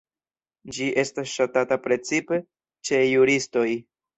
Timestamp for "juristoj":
3.13-3.69